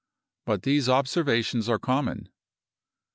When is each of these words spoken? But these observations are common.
But 0.47 0.63
these 0.63 0.89
observations 0.89 1.69
are 1.69 1.77
common. 1.77 2.29